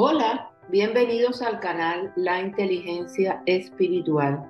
[0.00, 4.48] Hola, bienvenidos al canal La Inteligencia Espiritual.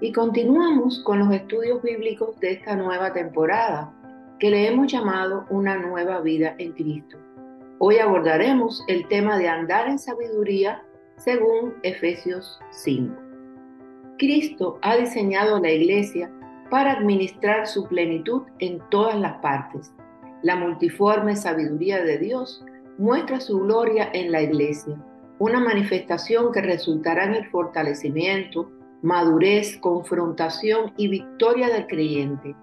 [0.00, 3.94] Y continuamos con los estudios bíblicos de esta nueva temporada,
[4.40, 7.16] que le hemos llamado Una nueva vida en Cristo.
[7.78, 10.82] Hoy abordaremos el tema de andar en sabiduría
[11.16, 13.14] según Efesios 5.
[14.18, 16.28] Cristo ha diseñado la iglesia
[16.70, 19.92] para administrar su plenitud en todas las partes.
[20.42, 22.64] La multiforme sabiduría de Dios
[22.98, 24.96] muestra su gloria en la iglesia,
[25.38, 28.70] una manifestación que resultará en el fortalecimiento,
[29.02, 32.54] madurez, confrontación y victoria del creyente.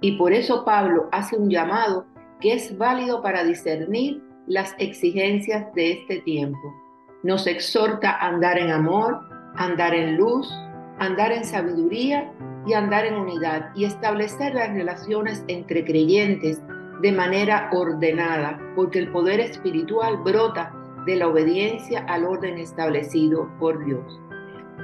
[0.00, 2.06] Y por eso Pablo hace un llamado
[2.40, 6.74] que es válido para discernir las exigencias de este tiempo.
[7.22, 9.20] Nos exhorta a andar en amor,
[9.56, 10.52] andar en luz,
[10.98, 12.30] andar en sabiduría
[12.66, 16.60] y andar en unidad y establecer las relaciones entre creyentes
[17.04, 20.72] de manera ordenada, porque el poder espiritual brota
[21.04, 24.18] de la obediencia al orden establecido por Dios.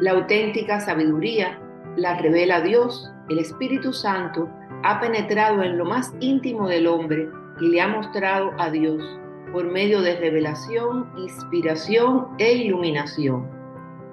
[0.01, 1.59] La auténtica sabiduría
[1.97, 4.51] la revela Dios, el Espíritu Santo
[4.83, 7.27] ha penetrado en lo más íntimo del hombre
[7.59, 9.03] y le ha mostrado a Dios
[9.51, 13.49] por medio de revelación, inspiración e iluminación.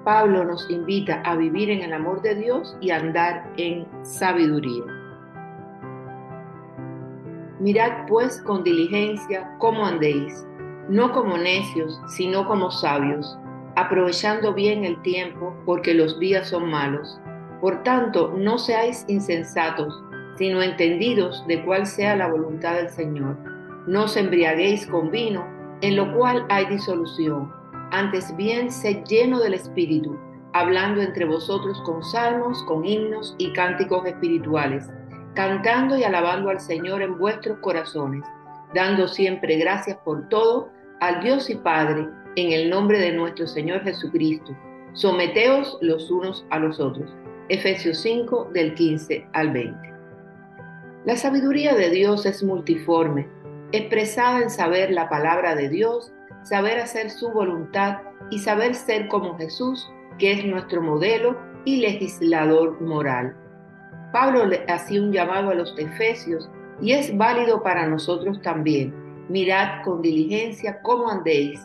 [0.04, 4.97] Pablo nos invita a vivir en el amor de Dios y andar en sabiduría.
[7.60, 10.46] Mirad pues con diligencia cómo andéis,
[10.88, 13.36] no como necios, sino como sabios,
[13.74, 17.20] aprovechando bien el tiempo, porque los días son malos.
[17.60, 20.00] Por tanto, no seáis insensatos,
[20.36, 23.36] sino entendidos de cuál sea la voluntad del Señor.
[23.88, 25.44] No os embriaguéis con vino,
[25.80, 27.52] en lo cual hay disolución.
[27.90, 30.16] Antes bien, sed lleno del Espíritu,
[30.52, 34.88] hablando entre vosotros con salmos, con himnos y cánticos espirituales
[35.34, 38.24] cantando y alabando al Señor en vuestros corazones,
[38.74, 40.70] dando siempre gracias por todo
[41.00, 44.56] al Dios y Padre, en el nombre de nuestro Señor Jesucristo.
[44.92, 47.10] Someteos los unos a los otros.
[47.48, 49.94] Efesios 5 del 15 al 20.
[51.04, 53.26] La sabiduría de Dios es multiforme,
[53.72, 57.98] expresada en saber la palabra de Dios, saber hacer su voluntad
[58.30, 63.36] y saber ser como Jesús, que es nuestro modelo y legislador moral.
[64.12, 66.48] Pablo le hacía un llamado a los efesios
[66.80, 68.94] y es válido para nosotros también.
[69.28, 71.60] Mirad con diligencia cómo andéis,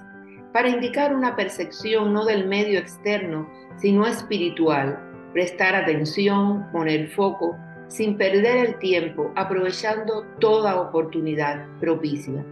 [0.52, 5.00] para indicar una percepción no del medio externo, sino espiritual,
[5.34, 12.46] prestar atención, poner foco, sin perder el tiempo, aprovechando toda oportunidad propicia.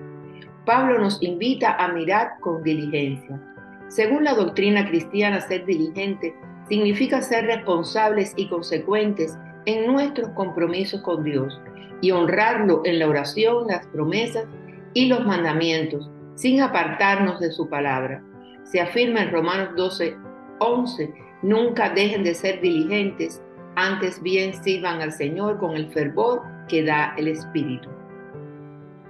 [0.65, 3.39] Pablo nos invita a mirar con diligencia.
[3.87, 6.33] Según la doctrina cristiana, ser diligente
[6.69, 11.59] significa ser responsables y consecuentes en nuestros compromisos con Dios
[12.01, 14.45] y honrarlo en la oración, las promesas
[14.93, 18.23] y los mandamientos, sin apartarnos de su palabra.
[18.63, 20.15] Se afirma en Romanos 12,
[20.59, 21.13] 11,
[21.43, 23.41] nunca dejen de ser diligentes,
[23.75, 27.89] antes bien sirvan al Señor con el fervor que da el Espíritu.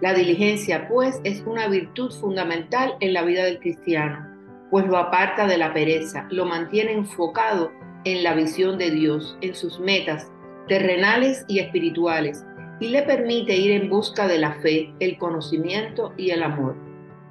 [0.02, 4.28] La diligencia, pues, es una virtud fundamental en la vida del cristiano,
[4.72, 7.72] pues lo aparta de la pereza, lo mantiene enfocado
[8.04, 10.32] en la visión de Dios, en sus metas,
[10.72, 12.46] terrenales y espirituales,
[12.80, 16.78] y le permite ir en busca de la fe, el conocimiento y el amor,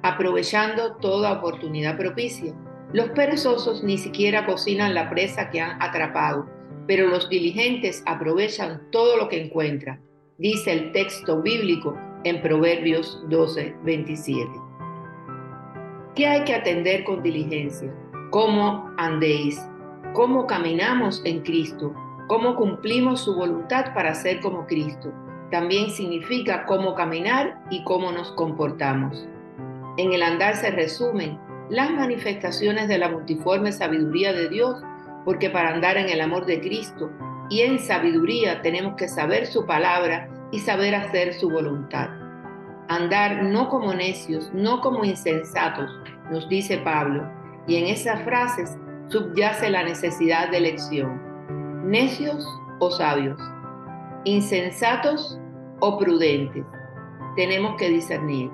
[0.03, 2.53] aprovechando toda oportunidad propicia.
[2.93, 6.47] Los perezosos ni siquiera cocinan la presa que han atrapado,
[6.85, 9.99] pero los diligentes aprovechan todo lo que encuentran,
[10.37, 14.51] dice el texto bíblico en Proverbios 12, 27.
[16.13, 17.91] ¿Qué hay que atender con diligencia?
[18.29, 19.59] ¿Cómo andéis?
[20.13, 21.91] ¿Cómo caminamos en Cristo?
[22.27, 25.11] Cómo cumplimos su voluntad para ser como Cristo.
[25.51, 29.27] También significa cómo caminar y cómo nos comportamos.
[29.97, 31.37] En el andar se resumen
[31.69, 34.81] las manifestaciones de la multiforme sabiduría de Dios,
[35.25, 37.09] porque para andar en el amor de Cristo
[37.49, 42.09] y en sabiduría tenemos que saber su palabra y saber hacer su voluntad.
[42.87, 45.91] Andar no como necios, no como insensatos,
[46.29, 47.29] nos dice Pablo,
[47.67, 48.77] y en esas frases
[49.07, 51.30] subyace la necesidad de elección
[51.83, 52.47] necios
[52.79, 53.39] o sabios,
[54.23, 55.39] insensatos
[55.79, 56.63] o prudentes.
[57.35, 58.49] Tenemos que discernir.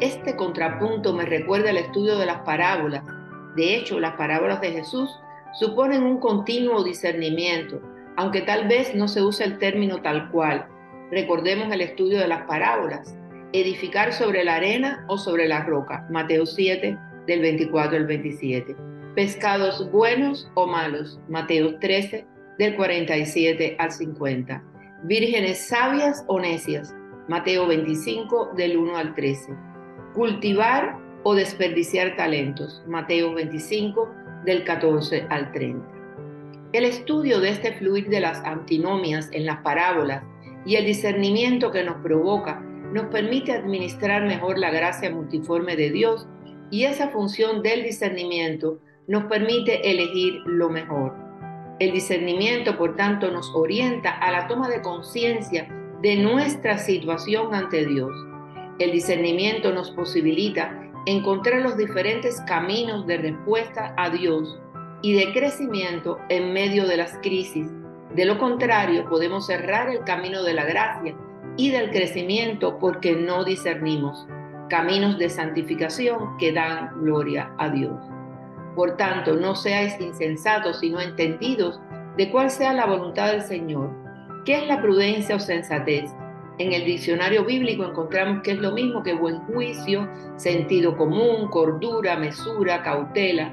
[0.00, 3.04] Este contrapunto me recuerda el estudio de las parábolas.
[3.56, 5.10] De hecho, las parábolas de Jesús
[5.54, 7.80] suponen un continuo discernimiento,
[8.16, 10.66] aunque tal vez no se use el término tal cual.
[11.10, 13.16] Recordemos el estudio de las parábolas.
[13.52, 16.06] Edificar sobre la arena o sobre la roca.
[16.10, 18.76] Mateo 7, del 24 al 27.
[19.14, 21.20] Pescados buenos o malos.
[21.28, 22.26] Mateo 13,
[22.58, 24.62] del 47 al 50.
[25.04, 26.94] Vírgenes sabias o necias,
[27.28, 29.54] Mateo 25 del 1 al 13.
[30.14, 32.82] Cultivar o desperdiciar talentos.
[32.86, 34.08] Mateo 25,
[34.44, 35.86] del 14 al 30.
[36.72, 40.22] El estudio de este fluir de las antinomias en las parábolas
[40.66, 42.60] y el discernimiento que nos provoca
[42.92, 46.28] nos permite administrar mejor la gracia multiforme de Dios
[46.70, 51.23] y esa función del discernimiento nos permite elegir lo mejor.
[51.80, 55.68] El discernimiento, por tanto, nos orienta a la toma de conciencia
[56.02, 58.12] de nuestra situación ante Dios.
[58.78, 64.60] El discernimiento nos posibilita encontrar los diferentes caminos de respuesta a Dios
[65.02, 67.68] y de crecimiento en medio de las crisis.
[68.14, 71.16] De lo contrario, podemos cerrar el camino de la gracia
[71.56, 74.26] y del crecimiento porque no discernimos
[74.70, 78.13] caminos de santificación que dan gloria a Dios.
[78.74, 81.80] Por tanto, no seáis insensatos, sino entendidos
[82.16, 83.90] de cuál sea la voluntad del Señor.
[84.44, 86.10] ¿Qué es la prudencia o sensatez?
[86.58, 92.16] En el diccionario bíblico encontramos que es lo mismo que buen juicio, sentido común, cordura,
[92.16, 93.52] mesura, cautela.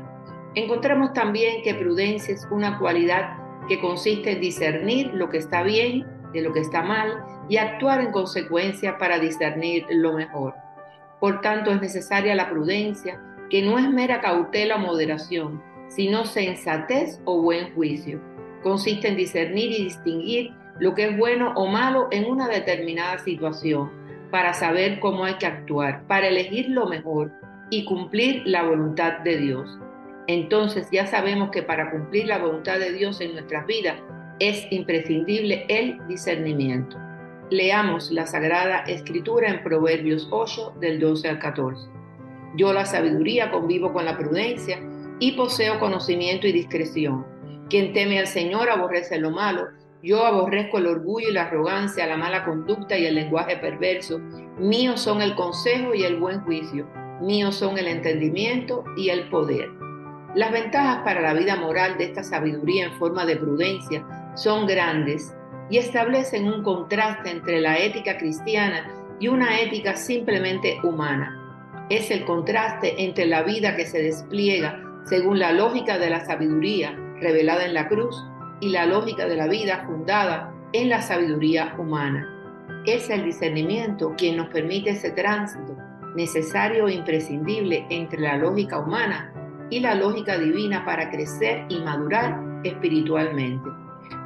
[0.53, 6.05] Encontramos también que prudencia es una cualidad que consiste en discernir lo que está bien
[6.33, 10.53] de lo que está mal y actuar en consecuencia para discernir lo mejor.
[11.19, 13.21] Por tanto, es necesaria la prudencia,
[13.51, 18.21] que no es mera cautela o moderación, sino sensatez o buen juicio.
[18.63, 23.91] Consiste en discernir y distinguir lo que es bueno o malo en una determinada situación,
[24.31, 27.33] para saber cómo hay que actuar, para elegir lo mejor
[27.69, 29.77] y cumplir la voluntad de Dios.
[30.27, 33.97] Entonces ya sabemos que para cumplir la voluntad de Dios en nuestras vidas
[34.39, 36.97] es imprescindible el discernimiento.
[37.49, 42.00] Leamos la Sagrada Escritura en Proverbios 8 del 12 al 14.
[42.55, 44.79] Yo la sabiduría convivo con la prudencia
[45.19, 47.25] y poseo conocimiento y discreción.
[47.69, 49.67] Quien teme al Señor aborrece lo malo
[50.03, 54.19] yo aborrezco el orgullo y la arrogancia, la mala conducta y el lenguaje perverso.
[54.57, 56.87] Míos son el consejo y el buen juicio.
[57.21, 59.69] Míos son el entendimiento y el poder.
[60.33, 65.35] Las ventajas para la vida moral de esta sabiduría en forma de prudencia son grandes
[65.69, 71.40] y establecen un contraste entre la ética cristiana y una ética simplemente humana.
[71.89, 76.95] Es el contraste entre la vida que se despliega según la lógica de la sabiduría
[77.19, 78.23] revelada en la cruz
[78.59, 82.27] y la lógica de la vida fundada en la sabiduría humana.
[82.85, 85.75] Es el discernimiento quien nos permite ese tránsito
[86.15, 89.33] necesario e imprescindible entre la lógica humana
[89.69, 93.69] y la lógica divina para crecer y madurar espiritualmente.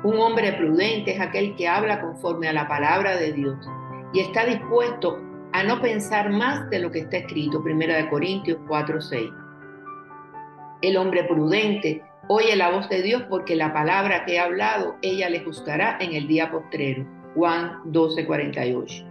[0.03, 3.57] Un hombre prudente es aquel que habla conforme a la palabra de Dios
[4.13, 5.19] y está dispuesto
[5.53, 9.31] a no pensar más de lo que está escrito, 1 Corintios 4:6.
[10.81, 15.29] El hombre prudente Oye la voz de Dios porque la palabra que he hablado, ella
[15.29, 17.05] le juzgará en el día postrero.
[17.35, 19.05] Juan 12:48.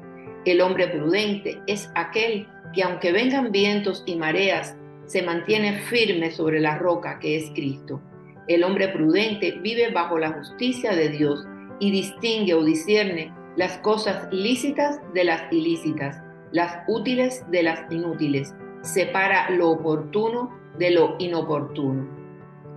[0.44, 4.76] El hombre prudente es aquel que aunque vengan vientos y mareas,
[5.06, 8.00] se mantiene firme sobre la roca que es Cristo.
[8.48, 11.46] El hombre prudente vive bajo la justicia de Dios
[11.78, 16.20] y distingue o discierne las cosas lícitas de las ilícitas,
[16.54, 22.06] las útiles de las inútiles, separa lo oportuno de lo inoportuno.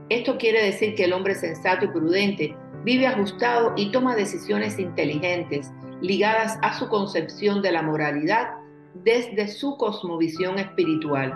[0.10, 5.72] Esto quiere decir que el hombre sensato y prudente vive ajustado y toma decisiones inteligentes
[6.02, 8.50] ligadas a su concepción de la moralidad
[8.96, 11.32] desde su cosmovisión espiritual,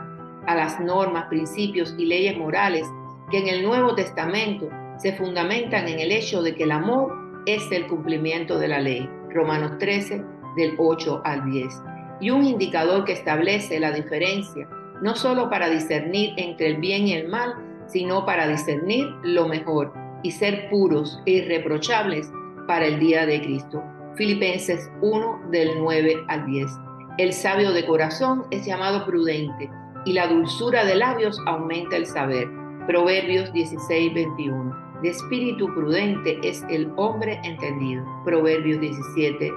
[0.47, 2.87] a las normas, principios y leyes morales
[3.29, 4.67] que en el Nuevo Testamento
[4.97, 7.13] se fundamentan en el hecho de que el amor
[7.45, 9.07] es el cumplimiento de la ley.
[9.29, 10.23] Romanos 13,
[10.55, 11.90] del 8 al 10.
[12.21, 14.69] Y un indicador que establece la diferencia,
[15.01, 17.55] no solo para discernir entre el bien y el mal,
[17.87, 19.91] sino para discernir lo mejor
[20.23, 22.31] y ser puros e irreprochables
[22.67, 23.83] para el día de Cristo.
[24.15, 26.71] Filipenses 1 del 9 al 10.
[27.17, 29.69] El sabio de corazón es llamado prudente
[30.05, 32.47] y la dulzura de labios aumenta el saber.
[32.87, 35.01] Proverbios 16, 21.
[35.01, 38.05] De espíritu prudente es el hombre entendido.
[38.23, 39.51] Proverbios 17,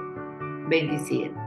[0.69, 1.44] 27.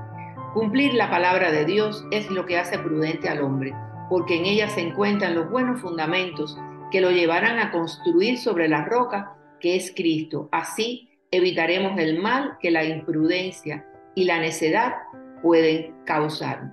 [0.55, 3.75] Cumplir la palabra de Dios es lo que hace prudente al hombre,
[4.09, 6.57] porque en ella se encuentran los buenos fundamentos
[6.91, 10.49] que lo llevarán a construir sobre la roca que es Cristo.
[10.51, 14.95] Así evitaremos el mal que la imprudencia y la necedad
[15.43, 16.73] pueden causarnos.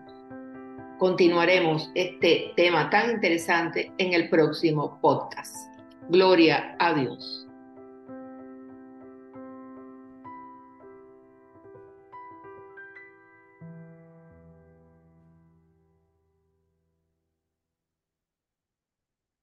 [0.97, 5.53] Continuaremos este tema tan interesante en el próximo podcast.
[6.09, 7.44] Gloria a Dios.